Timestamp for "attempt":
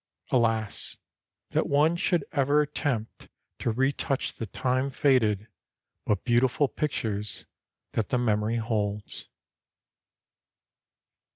2.63-3.27